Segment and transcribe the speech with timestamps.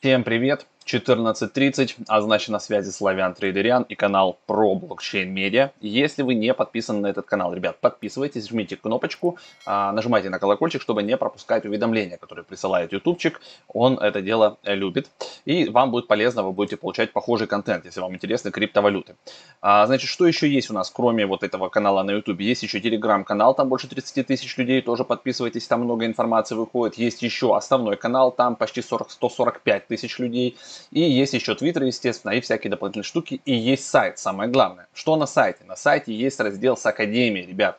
[0.00, 0.66] Всем привет!
[0.86, 5.70] 14.30, а значит на связи Славян Трейдериан и канал про блокчейн медиа.
[5.80, 10.82] Если вы не подписаны на этот канал, ребят, подписывайтесь, жмите кнопочку, а, нажимайте на колокольчик,
[10.82, 13.40] чтобы не пропускать уведомления, которые присылает ютубчик.
[13.68, 15.10] Он это дело любит.
[15.44, 19.14] И вам будет полезно, вы будете получать похожий контент, если вам интересны криптовалюты.
[19.60, 22.46] А, значит, что еще есть у нас, кроме вот этого канала на ютубе?
[22.46, 26.98] Есть еще телеграм-канал, там больше 30 тысяч людей, тоже подписывайтесь, там много информации выходит.
[26.98, 30.56] Есть еще основной канал, там почти 40, 145 тысяч людей.
[30.90, 33.40] И есть еще Twitter, естественно, и всякие дополнительные штуки.
[33.44, 34.88] И есть сайт, самое главное.
[34.94, 35.64] Что на сайте?
[35.64, 37.78] На сайте есть раздел с Академией, ребят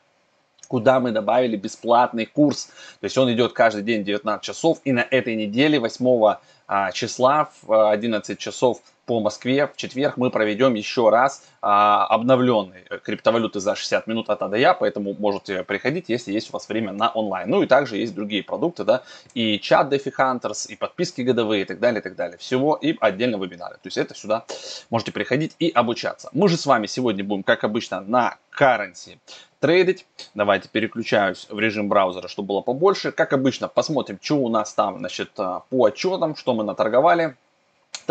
[0.68, 2.68] куда мы добавили бесплатный курс.
[3.02, 4.80] То есть он идет каждый день 19 часов.
[4.86, 8.80] И на этой неделе, 8 а, числа в 11 часов
[9.12, 14.42] по Москве в четверг мы проведем еще раз а, обновленный криптовалюты за 60 минут от
[14.42, 17.50] А до Я, поэтому можете приходить, если есть у вас время на онлайн.
[17.50, 19.04] Ну и также есть другие продукты, да,
[19.34, 22.38] и чат DeFi Hunters, и подписки годовые, и так далее, и так далее.
[22.38, 23.74] Всего и отдельно вебинары.
[23.74, 24.46] То есть это сюда
[24.90, 26.30] можете приходить и обучаться.
[26.32, 29.18] Мы же с вами сегодня будем, как обычно, на currency
[29.60, 30.06] трейдить.
[30.36, 33.12] Давайте переключаюсь в режим браузера, чтобы было побольше.
[33.12, 37.36] Как обычно, посмотрим, что у нас там, значит, по отчетам, что мы наторговали.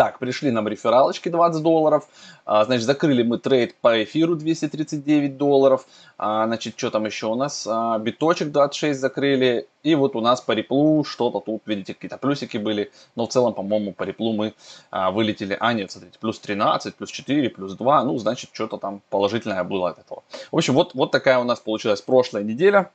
[0.01, 2.09] Так, пришли нам рефералочки 20 долларов.
[2.47, 5.84] А, значит, закрыли мы трейд по эфиру 239 долларов.
[6.17, 7.67] А, значит, что там еще у нас?
[7.70, 9.69] А, биточек 26 закрыли.
[9.83, 12.91] И вот у нас по реплу что-то тут, видите, какие-то плюсики были.
[13.15, 14.55] Но в целом, по-моему, по реплу мы
[14.91, 15.55] а, вылетели.
[15.61, 18.05] А, нет, смотрите, плюс 13, плюс 4, плюс 2.
[18.05, 20.23] Ну, значит, что-то там положительное было от этого.
[20.51, 22.91] В общем, вот, вот такая у нас получилась прошлая неделя.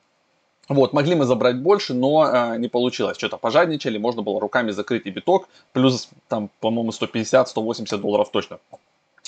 [0.68, 3.18] Вот, могли мы забрать больше, но э, не получилось.
[3.18, 8.60] Что-то пожадничали, можно было руками закрыть и биток, плюс там, по-моему, 150-180 долларов точно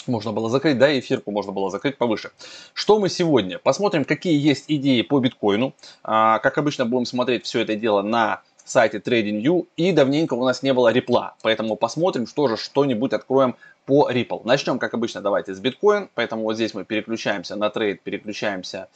[0.08, 2.32] можно было закрыть, да, и эфирку можно было закрыть повыше.
[2.74, 3.60] Что мы сегодня?
[3.60, 5.74] Посмотрим, какие есть идеи по биткоину.
[6.04, 9.68] А, как обычно, будем смотреть все это дело на сайте TradingView.
[9.76, 14.42] И давненько у нас не было репла, поэтому посмотрим, что же, что-нибудь откроем по Ripple.
[14.44, 16.10] Начнем, как обычно, давайте с биткоин.
[16.14, 18.90] Поэтому вот здесь мы переключаемся на трейд, переключаемся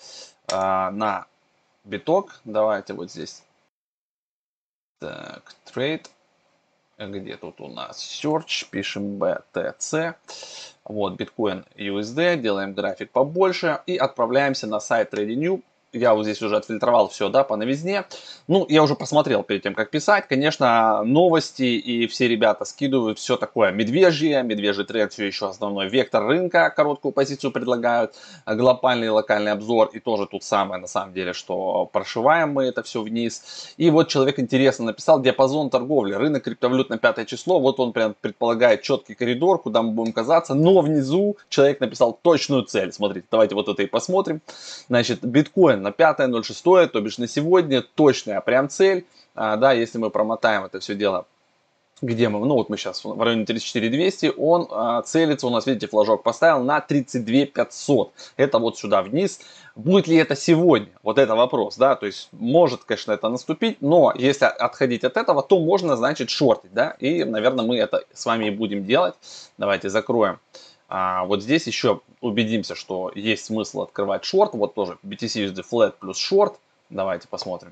[0.51, 1.25] э, на
[1.83, 2.39] биток.
[2.45, 3.43] Давайте вот здесь.
[4.99, 6.07] Так, trade.
[6.97, 8.67] Где тут у нас search?
[8.69, 10.15] Пишем BTC.
[10.83, 12.37] Вот, биткоин USD.
[12.37, 13.81] Делаем график побольше.
[13.87, 15.63] И отправляемся на сайт TradingView
[15.93, 18.05] я вот здесь уже отфильтровал все, да, по новизне.
[18.47, 20.27] Ну, я уже посмотрел перед тем, как писать.
[20.27, 24.41] Конечно, новости и все ребята скидывают все такое медвежье.
[24.43, 26.71] Медвежий тренд все еще основной вектор рынка.
[26.75, 28.15] Короткую позицию предлагают.
[28.45, 29.89] Глобальный локальный обзор.
[29.93, 33.73] И тоже тут самое, на самом деле, что прошиваем мы это все вниз.
[33.77, 36.13] И вот человек интересно написал диапазон торговли.
[36.13, 37.59] Рынок криптовалют на пятое число.
[37.59, 40.53] Вот он прям предполагает четкий коридор, куда мы будем казаться.
[40.53, 42.93] Но внизу человек написал точную цель.
[42.93, 44.41] Смотрите, давайте вот это и посмотрим.
[44.87, 49.05] Значит, биткоин на 5.06, то бишь на сегодня точная прям цель.
[49.35, 51.25] А, да, если мы промотаем это все дело
[52.01, 55.87] где мы, ну вот мы сейчас в районе 34200, он а, целится, у нас, видите,
[55.87, 58.11] флажок поставил на 32500.
[58.37, 59.39] Это вот сюда вниз.
[59.75, 60.89] Будет ли это сегодня?
[61.03, 65.43] Вот это вопрос, да, то есть может, конечно, это наступить, но если отходить от этого,
[65.43, 69.13] то можно, значит, шортить, да, и, наверное, мы это с вами и будем делать.
[69.57, 70.39] Давайте закроем
[70.93, 74.53] а вот здесь еще убедимся, что есть смысл открывать шорт.
[74.55, 76.59] Вот тоже BTC flat плюс шорт.
[76.89, 77.71] Давайте посмотрим.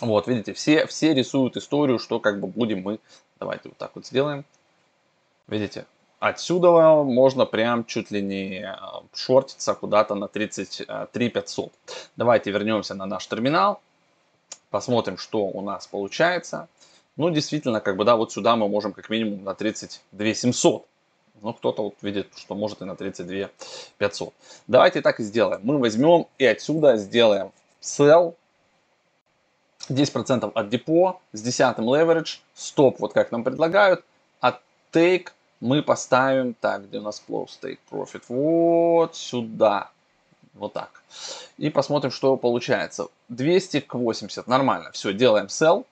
[0.00, 3.00] Вот, видите, все, все рисуют историю, что как бы будем мы...
[3.40, 4.44] Давайте вот так вот сделаем.
[5.48, 5.86] Видите,
[6.20, 6.70] отсюда
[7.02, 11.72] можно прям чуть ли не а, шортиться куда-то на 33 500.
[12.14, 13.80] Давайте вернемся на наш терминал.
[14.70, 16.68] Посмотрим, что у нас получается.
[17.16, 20.86] Ну, действительно, как бы, да, вот сюда мы можем как минимум на 32 700
[21.42, 23.50] но кто-то вот видит, что может и на 32
[23.98, 24.32] 500.
[24.66, 25.60] Давайте так и сделаем.
[25.64, 28.34] Мы возьмем и отсюда сделаем sell
[29.88, 34.04] 10% от депо с 10 leverage, стоп, вот как нам предлагают,
[34.40, 34.58] а
[34.92, 35.28] take
[35.60, 39.90] мы поставим, так, где у нас close take profit, вот сюда,
[40.54, 41.02] вот так.
[41.58, 43.08] И посмотрим, что получается.
[43.28, 45.86] 200 к 80, нормально, все, делаем sell.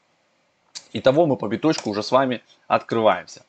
[0.92, 3.42] Итого мы по биточку уже с вами открываемся.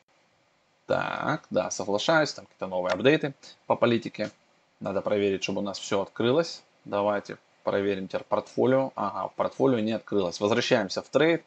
[0.92, 3.32] Так, да, соглашаюсь, там какие-то новые апдейты
[3.66, 4.30] по политике.
[4.78, 6.62] Надо проверить, чтобы у нас все открылось.
[6.84, 8.92] Давайте проверим теперь портфолио.
[8.94, 10.38] Ага, портфолио не открылось.
[10.38, 11.44] Возвращаемся в трейд,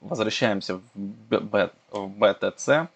[0.00, 0.82] возвращаемся в
[1.20, 2.88] BTC.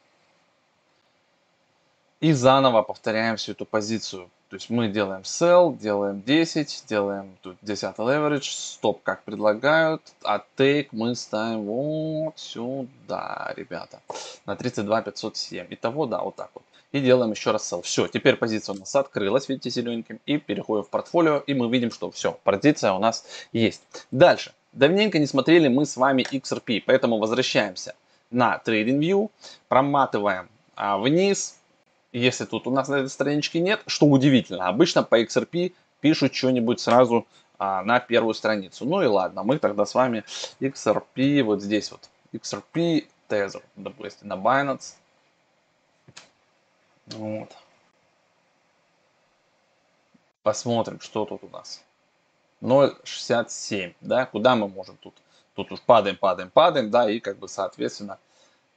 [2.21, 4.31] И заново повторяем всю эту позицию.
[4.52, 10.44] То есть мы делаем sell, делаем 10, делаем тут 10 leverage, стоп как предлагают, а
[10.58, 14.00] take мы ставим вот сюда, ребята,
[14.44, 15.69] на 32 507.
[15.70, 16.64] Итого, да, вот так вот.
[16.93, 17.81] И делаем еще раз sell.
[17.81, 20.20] Все, теперь позиция у нас открылась, видите, зелененьким.
[20.26, 23.81] И переходим в портфолио, и мы видим, что все, позиция у нас есть.
[24.10, 24.52] Дальше.
[24.75, 27.94] Давненько не смотрели мы с вами XRP, поэтому возвращаемся
[28.31, 29.31] на TradingView,
[29.69, 31.56] проматываем а, вниз.
[32.12, 36.79] Если тут у нас на этой страничке нет, что удивительно, обычно по XRP пишут что-нибудь
[36.79, 37.26] сразу
[37.59, 38.85] а, на первую страницу.
[38.85, 40.25] Ну и ладно, мы тогда с вами
[40.61, 44.94] XRP вот здесь вот, XRP Tether, допустим, на Binance.
[47.06, 47.49] Вот.
[50.43, 51.82] Посмотрим, что тут у нас.
[52.61, 55.14] 0,67, да, куда мы можем тут?
[55.55, 58.19] Тут уж падаем, падаем, падаем, да, и как бы соответственно,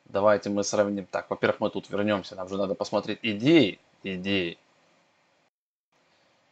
[0.06, 1.06] давайте мы сравним.
[1.06, 4.58] Так, во-первых, мы тут вернемся, нам же надо посмотреть идеи, идеи.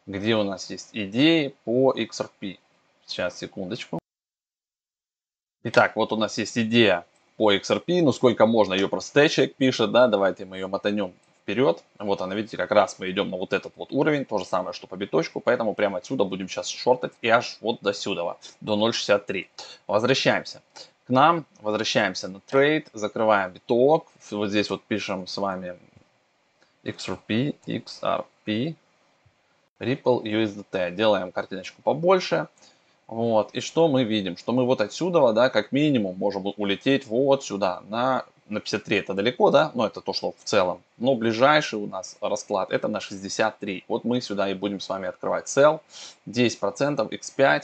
[0.06, 2.60] Где у нас есть идеи по XRP?
[3.06, 4.00] Сейчас, секундочку.
[5.64, 7.06] Итак, вот у нас есть идея
[7.38, 11.84] по XRP, ну сколько можно, ее просто человек пишет, да, давайте мы ее мотанем вперед.
[12.00, 14.74] Вот она, видите, как раз мы идем на вот этот вот уровень, то же самое,
[14.74, 18.76] что по биточку, поэтому прямо отсюда будем сейчас шортать и аж вот до сюда, до
[18.76, 19.48] 0.63.
[19.88, 20.62] Возвращаемся
[21.06, 25.78] к нам, возвращаемся на трейд, закрываем биток, вот здесь вот пишем с вами
[26.84, 28.76] XRP, XRP,
[29.80, 32.48] Ripple USDT, делаем картиночку побольше,
[33.08, 34.38] вот, и что мы видим?
[34.38, 39.14] Что мы вот отсюда, да, как минимум можем улететь вот сюда, на на 53 это
[39.14, 40.82] далеко, да, но это то, что в целом.
[40.98, 43.86] Но ближайший у нас расклад это на 63.
[43.88, 45.82] Вот мы сюда и будем с вами открывать sell
[46.28, 47.64] 10% x5.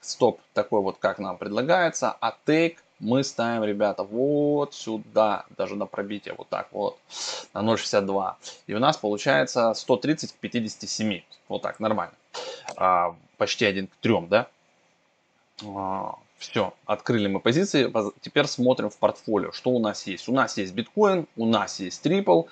[0.00, 2.16] Стоп такой вот, как нам предлагается.
[2.20, 6.98] А take мы ставим, ребята, вот сюда, даже на пробитие, вот так вот,
[7.54, 8.34] на 0.62.
[8.66, 11.22] И у нас получается 130 к 57.
[11.48, 12.14] Вот так, нормально.
[12.76, 14.48] А, почти 1 к 3, да?
[15.64, 20.28] А, все, открыли мы позиции, теперь смотрим в портфолио, что у нас есть.
[20.28, 22.44] У нас есть биткоин, у нас есть трипл,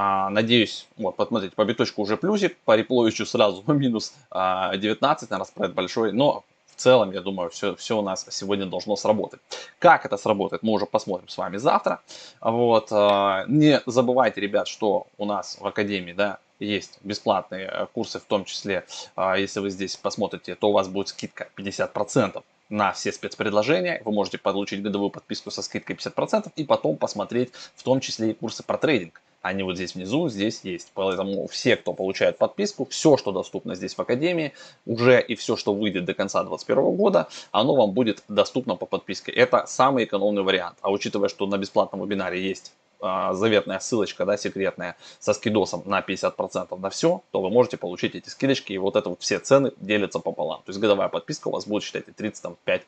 [0.00, 5.44] а, надеюсь, вот, посмотрите, по биточку уже плюсик, по репловичу сразу минус а, 19, наверное,
[5.44, 9.40] спред большой, но в целом, я думаю, все, все у нас сегодня должно сработать.
[9.80, 12.00] Как это сработает, мы уже посмотрим с вами завтра.
[12.40, 18.20] Вот, а, не забывайте, ребят, что у нас в Академии, да, есть бесплатные э, курсы,
[18.20, 18.84] в том числе,
[19.16, 24.00] а, если вы здесь посмотрите, то у вас будет скидка 50% на все спецпредложения.
[24.04, 28.34] Вы можете получить годовую подписку со скидкой 50% и потом посмотреть в том числе и
[28.34, 29.20] курсы про трейдинг.
[29.42, 30.90] Они вот здесь внизу, здесь есть.
[30.94, 34.52] Поэтому все, кто получает подписку, все, что доступно здесь в Академии,
[34.84, 39.32] уже и все, что выйдет до конца 2021 года, оно вам будет доступно по подписке.
[39.32, 40.78] Это самый экономный вариант.
[40.80, 46.00] А учитывая, что на бесплатном вебинаре есть а, заветная ссылочка, да, секретная, со скидосом на
[46.00, 49.72] 50% на все, то вы можете получить эти скидочки, и вот это вот все цены
[49.80, 50.62] делятся пополам.
[50.64, 52.82] То есть годовая подписка у вас будет, считайте, 35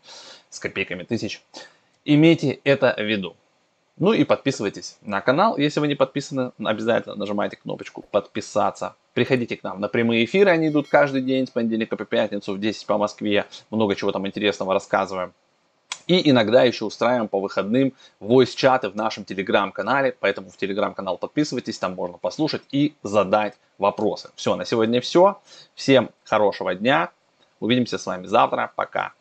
[0.51, 1.43] с копейками тысяч.
[2.05, 3.37] Имейте это в виду.
[4.01, 5.59] Ну и подписывайтесь на канал.
[5.59, 8.97] Если вы не подписаны, обязательно нажимайте кнопочку подписаться.
[9.13, 12.59] Приходите к нам на прямые эфиры, они идут каждый день с понедельника по пятницу в
[12.59, 13.45] 10 по Москве.
[13.71, 15.35] Много чего там интересного рассказываем.
[16.07, 21.95] И иногда еще устраиваем по выходным voice-чаты в нашем телеграм-канале, поэтому в телеграм-канал подписывайтесь, там
[21.95, 24.31] можно послушать и задать вопросы.
[24.35, 25.39] Все, на сегодня все.
[25.75, 27.11] Всем хорошего дня.
[27.61, 28.73] Увидимся с вами завтра.
[28.75, 29.13] Пока.